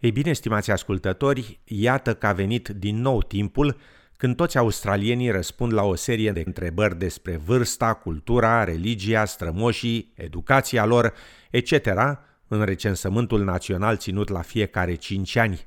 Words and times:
Ei 0.00 0.12
bine, 0.12 0.32
stimați 0.32 0.70
ascultători, 0.70 1.60
iată 1.64 2.14
că 2.14 2.26
a 2.26 2.32
venit 2.32 2.68
din 2.68 3.00
nou 3.00 3.22
timpul 3.22 3.76
când 4.16 4.36
toți 4.36 4.58
australienii 4.58 5.30
răspund 5.30 5.72
la 5.72 5.82
o 5.82 5.94
serie 5.94 6.32
de 6.32 6.42
întrebări 6.46 6.98
despre 6.98 7.36
vârsta, 7.36 7.94
cultura, 7.94 8.64
religia, 8.64 9.24
strămoșii, 9.24 10.12
educația 10.14 10.84
lor, 10.84 11.12
etc., 11.50 11.86
în 12.48 12.64
recensământul 12.64 13.44
național 13.44 13.96
ținut 13.96 14.28
la 14.28 14.40
fiecare 14.40 14.94
5 14.94 15.36
ani. 15.36 15.66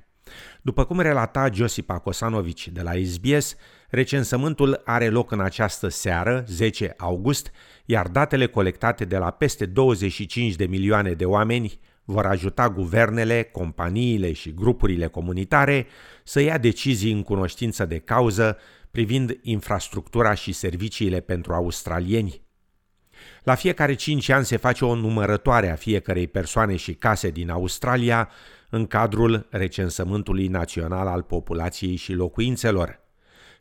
După 0.62 0.86
cum 0.86 1.00
relata 1.00 1.50
Josipa 1.54 2.00
Kosanovici 2.00 2.68
de 2.68 2.82
la 2.82 2.92
SBS, 3.06 3.56
recensământul 3.90 4.82
are 4.86 5.10
loc 5.10 5.32
în 5.32 5.40
această 5.42 5.88
seară, 5.88 6.44
10 6.48 6.94
august, 6.98 7.52
iar 7.86 8.08
datele 8.08 8.46
colectate 8.46 9.06
de 9.06 9.18
la 9.18 9.32
peste 9.32 9.66
25 9.66 10.56
de 10.56 10.66
milioane 10.66 11.14
de 11.14 11.26
oameni 11.26 11.80
vor 12.06 12.26
ajuta 12.26 12.70
guvernele, 12.70 13.44
companiile 13.44 14.34
și 14.34 14.54
grupurile 14.54 15.08
comunitare 15.08 15.88
să 16.24 16.40
ia 16.40 16.58
decizii 16.58 17.12
în 17.12 17.24
cunoștință 17.24 17.86
de 17.86 17.98
cauză 17.98 18.58
privind 18.92 19.40
infrastructura 19.42 20.34
și 20.34 20.52
serviciile 20.52 21.20
pentru 21.20 21.54
australieni. 21.54 22.42
La 23.44 23.56
fiecare 23.56 23.94
cinci 23.94 24.30
ani 24.30 24.46
se 24.46 24.58
face 24.58 24.86
o 24.86 24.96
numărătoare 24.96 25.70
a 25.70 25.76
fiecărei 25.76 26.28
persoane 26.28 26.76
și 26.76 26.94
case 26.94 27.30
din 27.30 27.50
Australia 27.50 28.30
în 28.70 28.88
cadrul 28.88 29.48
recensământului 29.50 30.48
național 30.48 31.08
al 31.08 31.22
populației 31.22 31.96
și 31.96 32.14
locuințelor. 32.14 33.00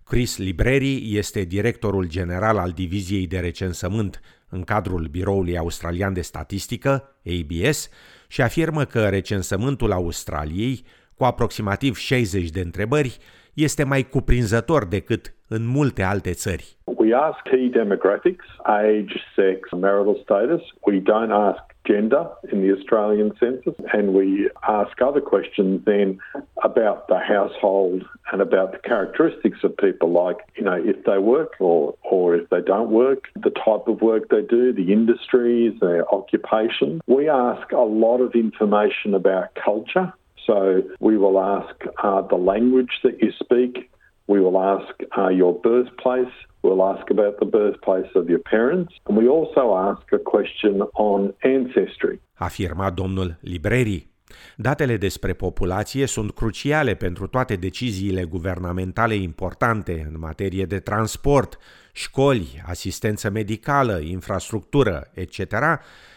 Chris 0.04 0.36
Libreri 0.36 1.16
este 1.16 1.42
directorul 1.42 2.08
general 2.08 2.58
al 2.58 2.70
Diviziei 2.70 3.26
de 3.26 3.38
Recensământ 3.38 4.20
în 4.50 4.62
cadrul 4.62 5.06
Biroului 5.10 5.58
Australian 5.58 6.12
de 6.12 6.20
Statistică, 6.20 7.16
ABS, 7.26 7.90
și 8.28 8.42
afirmă 8.42 8.84
că 8.84 9.08
recensământul 9.08 9.92
Australiei, 9.92 10.84
cu 11.16 11.24
aproximativ 11.24 11.96
60 11.96 12.50
de 12.50 12.60
întrebări, 12.60 13.18
este 13.54 13.84
mai 13.84 14.02
cuprinzător 14.02 14.86
decât 14.86 15.34
în 15.48 15.66
multe 15.66 16.02
alte 16.02 16.30
țări. 16.30 16.76
We 16.84 17.14
ask 17.14 17.42
key 17.42 17.68
demographics, 17.68 18.44
age, 18.62 19.14
sex, 19.36 19.70
marital 19.70 20.18
status. 20.22 20.62
We 20.80 21.00
don't 21.00 21.30
ask 21.30 21.69
gender 21.90 22.28
in 22.52 22.62
the 22.62 22.72
Australian 22.76 23.32
census, 23.40 23.74
and 23.92 24.14
we 24.14 24.48
ask 24.68 25.00
other 25.02 25.20
questions 25.20 25.82
then 25.84 26.18
about 26.62 27.08
the 27.08 27.18
household 27.18 28.04
and 28.32 28.40
about 28.40 28.72
the 28.72 28.78
characteristics 28.78 29.58
of 29.64 29.76
people, 29.76 30.10
like 30.12 30.38
you 30.56 30.64
know 30.64 30.80
if 30.92 31.04
they 31.04 31.18
work 31.18 31.54
or 31.58 31.94
or 32.02 32.36
if 32.36 32.48
they 32.50 32.60
don't 32.60 32.90
work, 32.90 33.24
the 33.34 33.50
type 33.50 33.88
of 33.88 34.00
work 34.00 34.28
they 34.28 34.42
do, 34.42 34.72
the 34.72 34.92
industries, 34.92 35.78
their 35.80 36.08
occupation. 36.14 37.00
We 37.06 37.28
ask 37.28 37.72
a 37.72 37.80
lot 37.80 38.18
of 38.18 38.34
information 38.34 39.14
about 39.14 39.54
culture. 39.54 40.12
So 40.46 40.82
we 41.00 41.16
will 41.16 41.38
ask 41.38 41.74
uh, 42.02 42.22
the 42.22 42.36
language 42.36 43.00
that 43.04 43.22
you 43.22 43.32
speak. 43.38 43.90
We 44.26 44.40
will 44.40 44.60
ask 44.60 44.94
uh, 45.16 45.28
your 45.28 45.54
birthplace. 45.54 46.32
We'll 46.62 46.82
ask 46.94 47.10
about 47.10 47.36
the 47.36 47.44
birthplace 47.58 48.10
of 48.14 48.28
your 48.28 48.42
parents. 48.50 48.94
And 49.02 49.18
we 49.18 49.28
also 49.28 49.74
ask 49.76 50.12
a 50.12 50.22
question 50.34 50.88
on 50.92 51.34
ancestry. 51.42 52.20
Afirma 52.34 52.90
domnul 52.90 53.36
Libreri. 53.40 54.08
Datele 54.56 54.96
despre 54.96 55.32
populație 55.32 56.06
sunt 56.06 56.30
cruciale 56.30 56.94
pentru 56.94 57.26
toate 57.26 57.56
deciziile 57.56 58.24
guvernamentale 58.24 59.14
importante 59.14 60.06
în 60.12 60.18
materie 60.18 60.64
de 60.64 60.78
transport, 60.78 61.58
școli, 61.92 62.62
asistență 62.66 63.30
medicală, 63.30 63.98
infrastructură, 63.98 65.02
etc., 65.14 65.38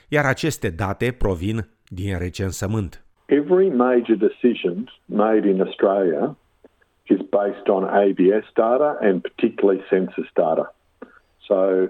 iar 0.07 0.25
aceste 0.25 0.69
date 0.69 1.11
provin 1.11 1.67
din 1.87 2.17
recensământ. 2.17 3.05
Every 3.25 3.69
major 3.69 4.15
decision 4.17 4.91
made 5.05 5.47
in 5.49 5.61
Australia 5.61 6.37
is 7.13 7.21
based 7.21 7.67
on 7.69 7.81
ABS 8.03 8.45
data 8.55 8.97
and 9.01 9.23
particularly 9.23 9.81
census 9.89 10.27
data. 10.35 10.65
So 11.47 11.89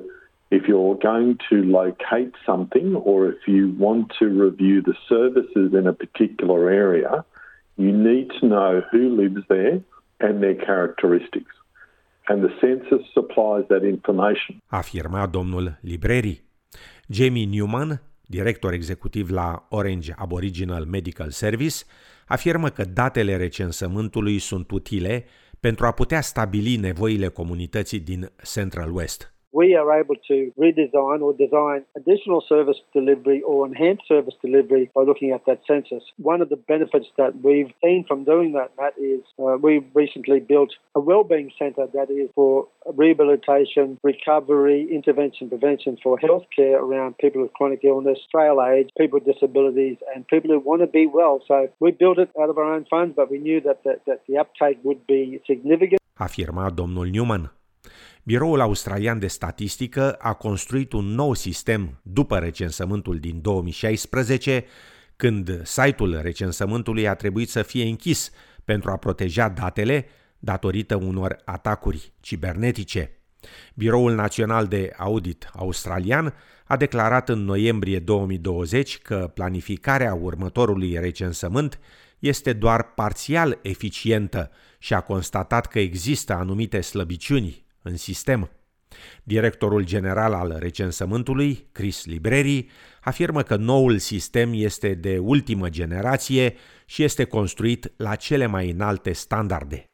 if 0.51 0.67
you're 0.67 0.95
going 0.95 1.39
to 1.49 1.55
locate 1.63 2.33
something 2.45 2.95
or 2.95 3.29
if 3.29 3.47
you 3.47 3.73
want 3.85 4.13
to 4.19 4.25
review 4.27 4.81
the 4.81 4.95
services 5.09 5.73
in 5.73 5.87
a 5.87 5.93
particular 5.93 6.69
area, 6.69 7.25
you 7.77 7.91
need 7.91 8.27
to 8.39 8.47
know 8.47 8.81
who 8.91 9.09
lives 9.21 9.43
there 9.49 9.81
and 10.19 10.43
their 10.43 10.55
characteristics. 10.55 11.53
And 12.27 12.43
the 12.43 12.53
census 12.61 13.05
supplies 13.13 13.65
that 13.69 13.83
information. 13.83 14.61
Afirma 14.71 15.27
domnul 15.27 15.75
Libreri. 15.83 16.39
Jamie 17.09 17.45
Newman, 17.45 17.99
director 18.33 18.73
executiv 18.73 19.29
la 19.29 19.65
Orange 19.69 20.13
Aboriginal 20.15 20.85
Medical 20.85 21.29
Service, 21.29 21.75
afirmă 22.25 22.69
că 22.69 22.83
datele 22.83 23.37
recensământului 23.37 24.39
sunt 24.39 24.71
utile 24.71 25.25
pentru 25.59 25.85
a 25.85 25.91
putea 25.91 26.21
stabili 26.21 26.75
nevoile 26.75 27.27
comunității 27.27 27.99
din 27.99 28.31
Central 28.53 28.95
West. 28.95 29.32
We 29.53 29.75
are 29.75 29.99
able 29.99 30.15
to 30.27 30.51
redesign 30.59 31.21
or 31.21 31.33
design 31.33 31.85
additional 31.95 32.43
service 32.49 32.77
delivery 32.91 33.41
or 33.43 33.65
enhanced 33.65 34.07
service 34.07 34.33
delivery 34.41 34.89
by 34.93 35.03
looking 35.03 35.31
at 35.31 35.45
that 35.45 35.61
census. 35.67 36.03
One 36.17 36.41
of 36.41 36.49
the 36.49 36.55
benefits 36.55 37.07
that 37.17 37.41
we've 37.41 37.71
seen 37.83 38.03
from 38.07 38.23
doing 38.23 38.53
that, 38.53 38.71
Matt, 38.79 38.93
is 38.97 39.21
uh, 39.39 39.57
we 39.61 39.85
recently 39.93 40.39
built 40.39 40.73
a 40.95 40.99
wellbeing 40.99 41.51
centre 41.57 41.87
that 41.93 42.09
is 42.09 42.29
for 42.35 42.67
rehabilitation, 42.95 43.99
recovery, 44.03 44.87
intervention, 44.91 45.49
prevention 45.49 45.97
for 46.03 46.17
healthcare 46.17 46.79
around 46.79 47.17
people 47.19 47.41
with 47.41 47.53
chronic 47.53 47.81
illness, 47.83 48.19
frail 48.31 48.57
age, 48.61 48.89
people 48.97 49.19
with 49.19 49.31
disabilities, 49.31 49.97
and 50.13 50.27
people 50.27 50.49
who 50.49 50.59
want 50.59 50.81
to 50.81 50.87
be 50.87 51.05
well. 51.05 51.41
So 51.47 51.69
we 51.79 51.91
built 51.91 52.17
it 52.17 52.29
out 52.41 52.49
of 52.49 52.57
our 52.57 52.73
own 52.73 52.85
funds, 52.89 53.13
but 53.15 53.29
we 53.29 53.37
knew 53.37 53.61
that, 53.61 53.83
that, 53.83 54.01
that 54.07 54.21
the 54.27 54.37
uptake 54.37 54.79
would 54.83 55.05
be 55.07 55.39
significant. 55.45 55.99
Afirma 56.19 56.69
domnul 56.69 57.11
Newman. 57.11 57.49
Biroul 58.25 58.59
Australian 58.59 59.19
de 59.19 59.27
Statistică 59.27 60.13
a 60.13 60.33
construit 60.33 60.93
un 60.93 61.05
nou 61.05 61.33
sistem 61.33 61.99
după 62.01 62.37
recensământul 62.37 63.19
din 63.19 63.41
2016, 63.41 64.65
când 65.15 65.61
site-ul 65.65 66.19
recensământului 66.21 67.07
a 67.07 67.13
trebuit 67.13 67.49
să 67.49 67.61
fie 67.61 67.83
închis 67.85 68.31
pentru 68.65 68.91
a 68.91 68.97
proteja 68.97 69.49
datele 69.49 70.05
datorită 70.39 70.95
unor 70.95 71.41
atacuri 71.45 72.13
cibernetice. 72.19 73.17
Biroul 73.73 74.15
Național 74.15 74.67
de 74.67 74.93
Audit 74.97 75.49
Australian 75.53 76.33
a 76.65 76.77
declarat 76.77 77.29
în 77.29 77.43
noiembrie 77.43 77.99
2020 77.99 78.97
că 78.97 79.31
planificarea 79.33 80.13
următorului 80.13 80.97
recensământ 80.99 81.79
este 82.19 82.53
doar 82.53 82.93
parțial 82.93 83.59
eficientă 83.61 84.51
și 84.77 84.93
a 84.93 85.01
constatat 85.01 85.67
că 85.67 85.79
există 85.79 86.33
anumite 86.33 86.81
slăbiciuni 86.81 87.62
în 87.83 87.97
sistem. 87.97 88.49
Directorul 89.23 89.85
general 89.85 90.33
al 90.33 90.55
recensământului, 90.59 91.67
Chris 91.71 92.05
Libreri, 92.05 92.67
afirmă 93.01 93.41
că 93.41 93.55
noul 93.55 93.97
sistem 93.97 94.51
este 94.53 94.93
de 94.93 95.17
ultimă 95.17 95.69
generație 95.69 96.55
și 96.85 97.03
este 97.03 97.23
construit 97.23 97.91
la 97.97 98.15
cele 98.15 98.45
mai 98.45 98.69
înalte 98.69 99.11
standarde. 99.11 99.85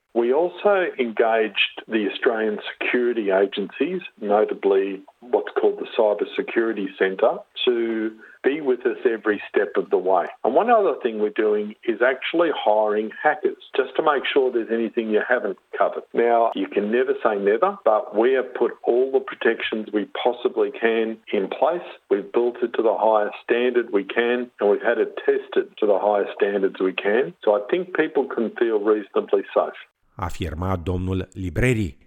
Also 0.63 0.87
engaged 0.99 1.83
the 1.87 2.09
Australian 2.11 2.59
security 2.73 3.29
agencies, 3.31 4.01
notably 4.19 5.01
what's 5.21 5.49
called 5.59 5.79
the 5.79 5.87
Cyber 5.97 6.25
Security 6.35 6.89
Centre, 6.97 7.37
to 7.65 8.11
be 8.43 8.61
with 8.61 8.85
us 8.85 8.97
every 9.05 9.41
step 9.49 9.73
of 9.75 9.89
the 9.89 9.97
way. 9.97 10.25
And 10.43 10.53
one 10.53 10.69
other 10.69 10.95
thing 11.01 11.19
we're 11.19 11.29
doing 11.29 11.75
is 11.83 12.01
actually 12.01 12.49
hiring 12.55 13.11
hackers 13.21 13.57
just 13.75 13.95
to 13.97 14.03
make 14.03 14.23
sure 14.25 14.51
there's 14.51 14.71
anything 14.71 15.09
you 15.09 15.21
haven't 15.27 15.57
covered. 15.77 16.03
Now, 16.13 16.51
you 16.55 16.67
can 16.67 16.91
never 16.91 17.13
say 17.23 17.35
never, 17.35 17.77
but 17.85 18.17
we 18.17 18.33
have 18.33 18.53
put 18.53 18.71
all 18.83 19.11
the 19.11 19.19
protections 19.19 19.89
we 19.93 20.09
possibly 20.21 20.71
can 20.71 21.17
in 21.31 21.49
place. 21.49 21.87
We've 22.09 22.31
built 22.31 22.57
it 22.61 22.73
to 22.73 22.81
the 22.81 22.95
highest 22.97 23.35
standard 23.43 23.91
we 23.91 24.03
can, 24.03 24.51
and 24.59 24.69
we've 24.69 24.81
had 24.81 24.97
it 24.97 25.17
tested 25.17 25.77
to 25.77 25.85
the 25.85 25.99
highest 25.99 26.31
standards 26.35 26.79
we 26.79 26.93
can. 26.93 27.33
So 27.43 27.55
I 27.55 27.65
think 27.69 27.95
people 27.95 28.25
can 28.25 28.51
feel 28.55 28.79
reasonably 28.79 29.43
safe. 29.53 29.73
Afirma 30.19 30.75
domnul 30.75 31.29
Libreri. 31.33 31.97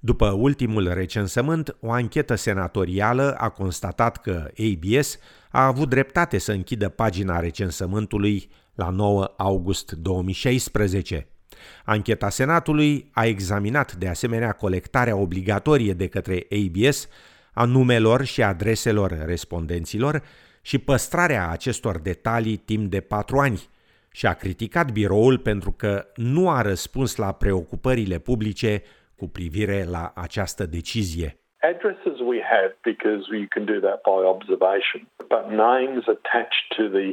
După 0.00 0.30
ultimul 0.30 0.92
recensământ, 0.92 1.76
o 1.80 1.92
anchetă 1.92 2.34
senatorială 2.34 3.34
a 3.38 3.48
constatat 3.48 4.16
că 4.16 4.50
ABS 4.58 5.18
a 5.50 5.66
avut 5.66 5.88
dreptate 5.88 6.38
să 6.38 6.52
închidă 6.52 6.88
pagina 6.88 7.40
recensământului 7.40 8.48
la 8.74 8.90
9 8.90 9.34
august 9.36 9.92
2016. 9.92 11.28
Ancheta 11.84 12.28
Senatului 12.28 13.10
a 13.12 13.24
examinat 13.24 13.94
de 13.94 14.08
asemenea 14.08 14.52
colectarea 14.52 15.16
obligatorie 15.16 15.92
de 15.92 16.06
către 16.06 16.46
ABS 16.50 17.08
a 17.52 17.64
numelor 17.64 18.24
și 18.24 18.42
adreselor 18.42 19.24
respondenților 19.24 20.22
și 20.62 20.78
păstrarea 20.78 21.48
acestor 21.50 21.98
detalii 21.98 22.56
timp 22.56 22.90
de 22.90 23.00
patru 23.00 23.38
ani 23.38 23.68
și 24.18 24.26
a 24.26 24.34
criticat 24.34 24.88
biroul 24.98 25.38
pentru 25.38 25.72
că 25.82 25.92
nu 26.32 26.50
a 26.50 26.60
răspuns 26.72 27.16
la 27.16 27.30
preocupările 27.32 28.18
publice 28.18 28.72
cu 29.20 29.26
privire 29.36 29.78
la 29.96 30.04
această 30.26 30.64
decizie. 30.76 31.28
Addresses 31.72 32.16
we 32.32 32.40
have 32.54 32.70
because 32.92 33.22
you 33.38 33.46
can 33.54 33.64
do 33.74 33.78
that 33.86 33.98
by 34.10 34.20
observation, 34.36 35.00
but 35.34 35.44
names 35.70 36.02
attached 36.16 36.64
to 36.76 36.84
the 36.98 37.08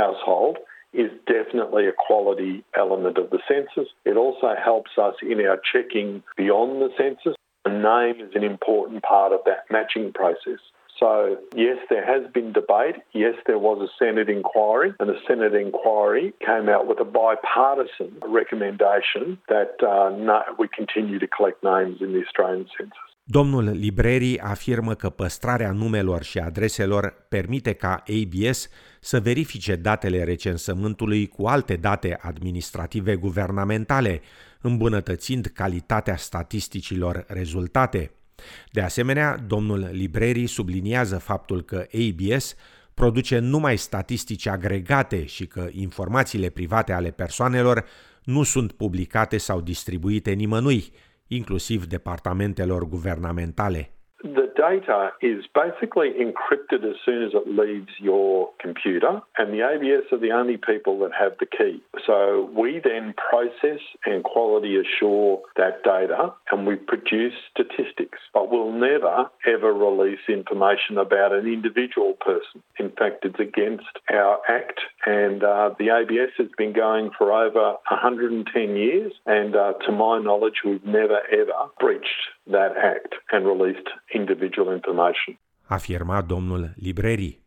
household 0.00 0.56
is 1.04 1.10
definitely 1.36 1.84
a 1.94 1.96
quality 2.08 2.54
element 2.82 3.16
of 3.22 3.26
the 3.34 3.42
census. 3.52 3.88
It 4.10 4.16
also 4.24 4.48
helps 4.68 4.92
us 5.06 5.16
in 5.32 5.38
our 5.48 5.60
checking 5.72 6.08
beyond 6.42 6.70
the 6.84 6.92
census. 7.02 7.34
A 7.70 7.72
name 7.94 8.16
is 8.26 8.32
an 8.40 8.44
important 8.54 8.98
part 9.12 9.32
of 9.36 9.40
that 9.48 9.62
matching 9.76 10.06
process. 10.20 10.60
So, 11.00 11.36
yes, 11.56 11.78
there 11.88 12.06
has 12.06 12.22
been 12.32 12.52
debate. 12.52 12.96
Yes, 13.12 13.34
there 13.46 13.58
was 13.58 13.78
a 13.88 13.90
Senate 13.98 14.28
inquiry, 14.28 14.90
and 14.98 15.08
the 15.08 15.20
Senate 15.26 15.54
inquiry 15.54 16.32
came 16.48 16.68
out 16.68 16.86
with 16.86 17.00
a 17.00 17.08
bipartisan 17.20 18.10
recommendation 18.40 19.38
that 19.48 19.74
uh, 19.82 20.10
no, 20.28 20.42
we 20.58 20.68
continue 20.68 21.18
to 21.18 21.26
collect 21.26 21.62
names 21.64 21.96
in 22.00 22.12
the 22.12 22.20
Australian 22.24 22.66
census. 22.76 23.14
Domnul 23.26 23.64
Libreri 23.64 24.38
afirmă 24.38 24.94
că 24.94 25.10
păstrarea 25.10 25.72
numelor 25.72 26.22
și 26.22 26.38
adreselor 26.38 27.26
permite 27.28 27.72
ca 27.72 28.02
ABS 28.06 28.68
să 29.00 29.20
verifice 29.20 29.76
datele 29.76 30.24
recensământului 30.24 31.26
cu 31.26 31.46
alte 31.46 31.76
date 31.76 32.18
administrative 32.22 33.16
guvernamentale, 33.16 34.20
îmbunătățind 34.60 35.46
calitatea 35.46 36.16
statisticilor 36.16 37.24
rezultate. 37.28 38.10
De 38.72 38.80
asemenea, 38.80 39.36
domnul 39.46 39.88
Libreri 39.92 40.46
subliniază 40.46 41.18
faptul 41.18 41.62
că 41.62 41.86
ABS 41.92 42.54
produce 42.94 43.38
numai 43.38 43.76
statistici 43.76 44.46
agregate 44.46 45.24
și 45.24 45.46
că 45.46 45.68
informațiile 45.70 46.48
private 46.48 46.92
ale 46.92 47.10
persoanelor 47.10 47.84
nu 48.24 48.42
sunt 48.42 48.72
publicate 48.72 49.38
sau 49.38 49.60
distribuite 49.60 50.32
nimănui, 50.32 50.92
inclusiv 51.26 51.86
departamentelor 51.86 52.88
guvernamentale. 52.88 53.93
The 54.24 54.50
data 54.56 55.10
is 55.20 55.44
basically 55.54 56.12
encrypted 56.12 56.82
as 56.82 56.96
soon 57.04 57.24
as 57.24 57.32
it 57.34 57.46
leaves 57.46 57.92
your 57.98 58.48
computer, 58.58 59.20
and 59.36 59.52
the 59.52 59.60
ABS 59.60 60.10
are 60.12 60.18
the 60.18 60.32
only 60.32 60.56
people 60.56 60.98
that 61.00 61.10
have 61.12 61.32
the 61.38 61.46
key. 61.46 61.82
So 62.06 62.50
we 62.56 62.80
then 62.82 63.12
process 63.12 63.80
and 64.06 64.24
quality 64.24 64.78
assure 64.80 65.42
that 65.56 65.84
data 65.84 66.32
and 66.50 66.66
we 66.66 66.76
produce 66.76 67.34
statistics, 67.50 68.18
but 68.32 68.50
we'll 68.50 68.72
never 68.72 69.30
ever 69.46 69.74
release 69.74 70.24
information 70.26 70.96
about 70.96 71.34
an 71.34 71.46
individual 71.46 72.14
person. 72.14 72.62
In 72.78 72.92
fact, 72.92 73.26
it's 73.26 73.38
against 73.38 73.84
our 74.10 74.38
act, 74.48 74.80
and 75.04 75.44
uh, 75.44 75.74
the 75.78 75.90
ABS 75.90 76.32
has 76.38 76.48
been 76.56 76.72
going 76.72 77.10
for 77.18 77.30
over 77.30 77.76
110 77.90 78.76
years, 78.76 79.12
and 79.26 79.54
uh, 79.54 79.74
to 79.84 79.92
my 79.92 80.18
knowledge, 80.18 80.62
we've 80.64 80.84
never 80.84 81.20
ever 81.30 81.68
breached 81.78 82.08
that 82.50 82.72
act 82.94 83.12
and 83.30 83.44
released 83.46 83.88
individual 84.14 84.72
information. 84.74 85.38
Afirma 85.62 86.22
domnul 86.22 86.72
Libreri. 86.76 87.42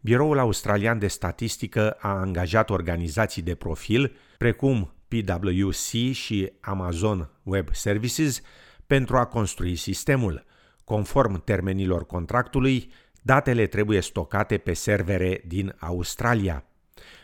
Biroul 0.00 0.38
Australian 0.38 0.98
de 0.98 1.06
Statistică 1.06 1.96
a 2.00 2.08
angajat 2.08 2.70
organizații 2.70 3.42
de 3.42 3.54
profil, 3.54 4.16
precum 4.38 4.92
PwC 5.08 6.12
și 6.12 6.52
Amazon 6.60 7.30
Web 7.42 7.68
Services, 7.72 8.42
pentru 8.86 9.16
a 9.16 9.24
construi 9.24 9.74
sistemul. 9.74 10.44
Conform 10.84 11.44
termenilor 11.44 12.06
contractului, 12.06 12.92
datele 13.22 13.66
trebuie 13.66 14.00
stocate 14.00 14.58
pe 14.58 14.72
servere 14.72 15.40
din 15.46 15.74
Australia. 15.78 16.64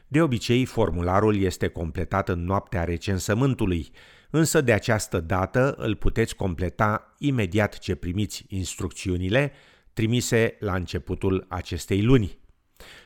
De 0.09 0.23
obicei, 0.23 0.65
formularul 0.65 1.37
este 1.37 1.69
completat 1.69 2.29
în 2.29 2.45
noaptea 2.45 2.85
recensământului, 2.85 3.91
însă 4.37 4.61
de 4.61 4.73
această 4.73 5.21
dată 5.21 5.75
îl 5.79 5.95
puteți 5.95 6.37
completa 6.37 7.15
imediat 7.19 7.79
ce 7.79 7.95
primiți 7.95 8.45
instrucțiunile 8.49 9.53
trimise 9.93 10.57
la 10.61 10.75
începutul 10.75 11.47
acestei 11.49 12.03
luni. 12.03 12.39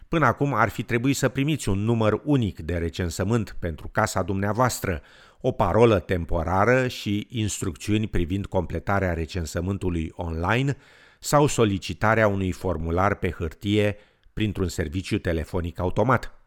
Până 0.09 0.27
acum 0.27 0.55
ar 0.55 0.69
fi 0.69 0.83
trebuit 0.83 1.17
să 1.17 1.29
primiți 1.29 1.69
un 1.69 1.79
număr 1.79 2.21
unic 2.25 2.59
de 2.61 2.77
recensământ 2.77 3.57
pentru 3.59 3.89
casa 3.89 4.23
dumneavoastră, 4.23 5.03
o 5.41 5.53
parolă 5.53 5.99
temporară 5.99 6.89
și 6.89 7.27
instrucțiuni 7.31 8.07
privind 8.07 8.47
completarea 8.47 9.13
recensământului 9.13 10.13
online 10.15 10.77
sau 11.19 11.47
solicitarea 11.47 12.29
unui 12.29 12.53
formular 12.53 13.15
pe 13.15 13.31
hârtie 13.31 13.97
printr-un 14.33 14.69
serviciu 14.69 15.19
telefonic 15.19 15.79
automat. 15.81 16.40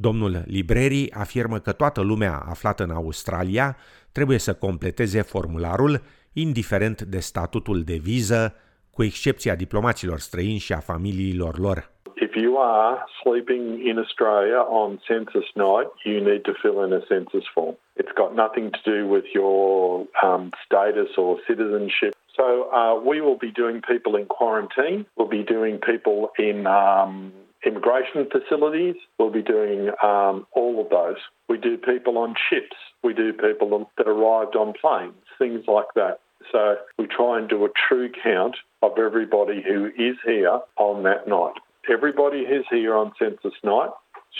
Domnul 0.00 0.42
Libreri 0.46 1.10
afirmă 1.12 1.58
că 1.58 1.72
toată 1.72 2.00
lumea 2.02 2.42
aflată 2.48 2.82
în 2.82 2.90
Australia 2.90 3.76
trebuie 4.12 4.38
să 4.38 4.54
completeze 4.54 5.22
formularul, 5.22 6.00
indiferent 6.32 7.02
de 7.02 7.18
statutul 7.18 7.82
de 7.82 7.98
viză, 8.02 8.54
cu 8.94 9.02
excepția 9.02 9.54
diplomaților 9.54 10.18
străini 10.18 10.58
și 10.66 10.72
a 10.72 10.78
familiilor 10.78 11.58
lor. 11.58 11.90
If 12.26 12.34
you 12.34 12.52
are 12.58 13.04
sleeping 13.22 13.64
in 13.88 13.98
Australia 13.98 14.60
on 14.82 14.98
census 15.08 15.46
night, 15.54 15.90
you 16.04 16.18
need 16.30 16.42
to 16.42 16.52
fill 16.62 16.78
in 16.86 16.92
a 16.92 17.02
census 17.08 17.44
form. 17.54 17.76
It's 18.00 18.14
got 18.22 18.30
nothing 18.44 18.66
to 18.76 18.80
do 18.94 18.98
with 19.14 19.26
your 19.38 20.06
um, 20.26 20.42
status 20.64 21.10
or 21.16 21.30
citizenship. 21.48 22.12
So 22.38 22.46
uh, 22.78 22.94
we 23.10 23.16
will 23.24 23.40
be 23.46 23.52
doing 23.62 23.76
people 23.92 24.12
in 24.20 24.26
quarantine. 24.38 25.00
We'll 25.16 25.34
be 25.40 25.44
doing 25.56 25.74
people 25.90 26.18
in 26.48 26.58
um, 26.66 27.32
immigration 27.64 28.28
facilities. 28.30 28.96
We'll 29.18 29.30
be 29.30 29.42
doing 29.42 29.90
um, 30.02 30.46
all 30.52 30.80
of 30.80 30.88
those. 30.90 31.16
We 31.48 31.58
do 31.58 31.76
people 31.76 32.18
on 32.18 32.34
ships. 32.48 32.76
We 33.02 33.14
do 33.14 33.32
people 33.32 33.90
that 33.96 34.08
arrived 34.08 34.56
on 34.56 34.74
planes, 34.80 35.14
things 35.38 35.64
like 35.66 35.88
that. 35.94 36.20
So 36.52 36.76
we 36.98 37.06
try 37.06 37.38
and 37.38 37.48
do 37.48 37.64
a 37.64 37.68
true 37.88 38.10
count 38.22 38.56
of 38.82 38.92
everybody 38.98 39.62
who 39.68 39.86
is 39.86 40.16
here 40.24 40.60
on 40.76 41.02
that 41.02 41.26
night. 41.26 41.56
Everybody 41.90 42.44
who's 42.48 42.66
here 42.70 42.94
on 42.94 43.12
census 43.18 43.56
night 43.62 43.90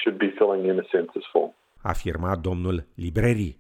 should 0.02 0.18
be 0.18 0.30
filling 0.38 0.66
in 0.66 0.78
a 0.78 0.84
census 0.92 1.24
form. 1.32 1.52
Afirma 1.82 2.36
domnul 2.36 2.84
Libreri. 2.94 3.56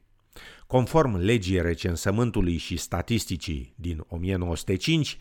Conform 0.66 1.16
legii 1.16 1.60
recensământului 1.60 2.56
și 2.56 2.76
statisticii 2.76 3.74
din 3.76 4.04
1905, 4.08 5.18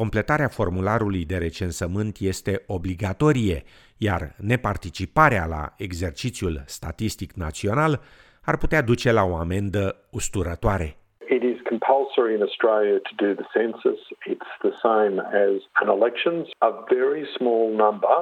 completarea 0.00 0.48
formularului 0.48 1.24
de 1.24 1.36
recensământ 1.36 2.16
este 2.20 2.62
obligatorie, 2.66 3.62
iar 3.96 4.34
neparticiparea 4.52 5.44
la 5.46 5.74
exercițiul 5.76 6.62
statistic 6.66 7.32
național 7.32 8.00
ar 8.50 8.56
putea 8.56 8.82
duce 8.82 9.12
la 9.12 9.22
o 9.22 9.36
amendă 9.36 9.96
usturătoare. 10.10 10.96
It 11.36 11.42
is 11.42 11.58
compulsory 11.72 12.34
in 12.36 12.42
Australia 12.48 12.96
to 13.08 13.12
do 13.24 13.30
the 13.40 13.48
census. 13.56 14.00
It's 14.34 14.52
the 14.66 14.74
same 14.86 15.14
as 15.44 15.56
an 15.82 15.88
elections. 15.96 16.42
A 16.58 16.72
very 16.96 17.24
small 17.36 17.64
number 17.84 18.16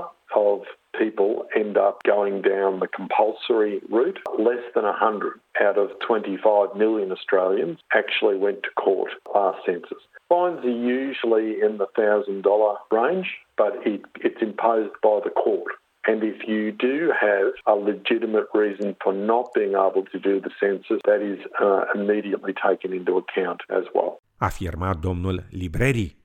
of 0.48 0.58
people 0.98 1.46
end 1.56 1.76
up 1.76 2.02
going 2.04 2.42
down 2.42 2.80
the 2.80 2.88
compulsory 2.88 3.80
route. 3.90 4.18
Less 4.38 4.62
than 4.74 4.84
100 4.84 5.40
out 5.60 5.78
of 5.78 5.90
25 6.06 6.76
million 6.76 7.12
Australians 7.12 7.78
actually 7.92 8.36
went 8.36 8.62
to 8.62 8.70
court 8.76 9.10
last 9.34 9.58
census. 9.66 9.98
Fines 10.28 10.64
are 10.64 10.70
usually 10.70 11.60
in 11.60 11.78
the 11.78 11.86
$1,000 11.98 12.76
range, 12.90 13.26
but 13.56 13.74
it, 13.86 14.02
it's 14.20 14.40
imposed 14.40 14.94
by 15.02 15.20
the 15.22 15.30
court. 15.30 15.72
And 16.06 16.24
if 16.24 16.48
you 16.48 16.72
do 16.72 17.12
have 17.18 17.52
a 17.66 17.74
legitimate 17.74 18.46
reason 18.54 18.96
for 19.02 19.12
not 19.12 19.54
being 19.54 19.72
able 19.72 20.04
to 20.10 20.18
do 20.18 20.40
the 20.40 20.50
census, 20.58 21.00
that 21.04 21.22
is 21.22 21.38
uh, 21.60 21.84
immediately 21.94 22.54
taken 22.54 22.92
into 22.92 23.18
account 23.18 23.60
as 23.70 23.84
well. 23.94 24.20
Afirma 24.40 24.94
domnul 24.94 25.44
Libreri. 25.52 26.21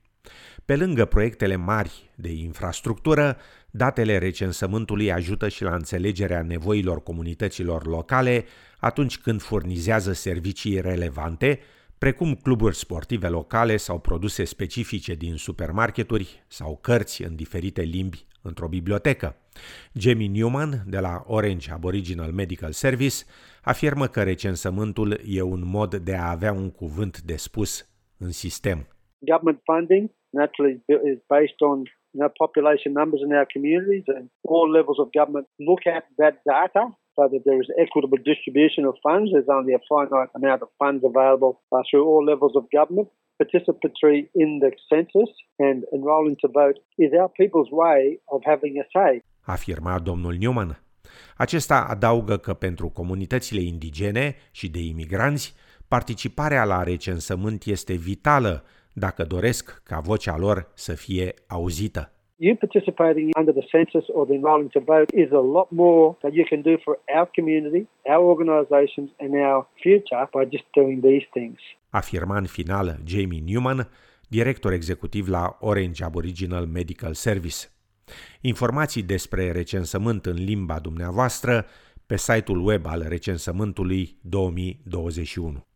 Pe 0.68 0.76
lângă 0.76 1.04
proiectele 1.04 1.56
mari 1.56 2.10
de 2.14 2.32
infrastructură, 2.32 3.36
datele 3.70 4.18
recensământului 4.18 5.12
ajută 5.12 5.48
și 5.48 5.62
la 5.62 5.74
înțelegerea 5.74 6.42
nevoilor 6.42 7.02
comunităților 7.02 7.86
locale 7.86 8.44
atunci 8.78 9.18
când 9.18 9.40
furnizează 9.40 10.12
servicii 10.12 10.80
relevante, 10.80 11.60
precum 11.98 12.34
cluburi 12.34 12.76
sportive 12.76 13.28
locale 13.28 13.76
sau 13.76 13.98
produse 13.98 14.44
specifice 14.44 15.14
din 15.14 15.36
supermarketuri 15.36 16.44
sau 16.46 16.78
cărți 16.82 17.22
în 17.22 17.36
diferite 17.36 17.82
limbi 17.82 18.26
într-o 18.42 18.68
bibliotecă. 18.68 19.36
Jamie 19.92 20.28
Newman, 20.28 20.84
de 20.86 20.98
la 20.98 21.24
Orange 21.26 21.72
Aboriginal 21.72 22.32
Medical 22.32 22.72
Service, 22.72 23.16
afirmă 23.62 24.06
că 24.06 24.22
recensământul 24.22 25.20
e 25.26 25.42
un 25.42 25.62
mod 25.64 25.96
de 25.96 26.14
a 26.14 26.30
avea 26.30 26.52
un 26.52 26.70
cuvânt 26.70 27.20
de 27.20 27.36
spus 27.36 27.88
în 28.18 28.30
sistem. 28.30 28.86
Government 29.18 29.60
funding 29.64 30.16
naturally 30.32 30.80
is 30.88 31.18
based 31.28 31.60
on 31.62 31.84
you 32.14 32.20
know, 32.20 32.28
population 32.38 32.92
numbers 32.92 33.20
in 33.24 33.32
our 33.32 33.46
communities, 33.52 34.04
and 34.08 34.30
all 34.44 34.70
levels 34.70 34.98
of 34.98 35.12
government 35.12 35.46
look 35.60 35.86
at 35.86 36.04
that 36.18 36.36
data 36.46 36.88
so 37.16 37.28
that 37.32 37.42
there 37.44 37.60
is 37.60 37.68
equitable 37.84 38.18
distribution 38.24 38.84
of 38.84 38.94
funds. 39.02 39.30
There's 39.32 39.52
only 39.58 39.74
a 39.74 39.82
finite 39.88 40.30
amount 40.34 40.62
of 40.62 40.68
funds 40.78 41.02
available 41.04 41.60
uh, 41.72 41.82
through 41.90 42.04
all 42.10 42.24
levels 42.24 42.54
of 42.56 42.64
government. 42.78 43.08
Participatory 43.42 44.20
in 44.34 44.50
the 44.62 44.70
census 44.90 45.30
and 45.58 45.84
enrolling 45.94 46.36
to 46.42 46.48
vote 46.60 46.78
is 47.04 47.10
our 47.20 47.30
people's 47.40 47.70
way 47.70 48.18
of 48.34 48.40
having 48.44 48.74
a 48.78 48.86
say. 48.94 49.22
Afirma 49.46 49.98
domnul 49.98 50.34
Newman. 50.34 50.82
Acesta 51.36 51.86
adaugă 51.88 52.36
că 52.36 52.54
pentru 52.54 52.88
comunitățile 52.88 53.60
indigene 53.60 54.36
și 54.50 54.70
de 54.70 54.78
imigranți, 54.78 55.54
participarea 55.88 56.64
la 56.64 56.82
recensământ 56.82 57.64
este 57.64 57.94
vitală 57.94 58.64
dacă 58.98 59.24
doresc 59.24 59.82
ca 59.84 60.00
vocea 60.00 60.36
lor 60.36 60.70
să 60.74 60.92
fie 60.94 61.34
auzită. 61.46 62.12
You 62.40 62.56
participating 62.56 63.30
under 63.38 63.54
the 63.54 63.66
census 63.66 64.04
or 64.08 64.26
the 64.26 64.34
enrolling 64.34 64.70
to 64.70 64.80
vote 64.80 65.10
is 65.22 65.30
a 65.32 65.44
lot 65.56 65.70
more 65.70 66.16
that 66.20 66.32
you 66.32 66.44
can 66.44 66.60
do 66.62 66.74
for 66.84 66.98
our 67.16 67.28
community, 67.34 67.88
our 68.02 68.24
organisations 68.34 69.10
and 69.18 69.34
our 69.34 69.68
future 69.82 70.28
by 70.32 70.44
just 70.56 70.66
doing 70.72 71.02
these 71.02 71.26
things. 71.30 71.58
Afirma 71.90 72.36
în 72.36 72.46
final 72.46 72.96
Jamie 73.04 73.42
Newman, 73.46 73.88
director 74.28 74.72
executiv 74.72 75.28
la 75.28 75.56
Orange 75.60 76.04
Aboriginal 76.04 76.66
Medical 76.66 77.12
Service. 77.12 77.56
Informații 78.40 79.02
despre 79.02 79.52
recensământ 79.52 80.26
în 80.26 80.44
limba 80.44 80.78
dumneavoastră 80.78 81.66
pe 82.06 82.16
site-ul 82.16 82.66
web 82.66 82.86
al 82.86 83.04
recensământului 83.08 84.18
2021. 84.22 85.67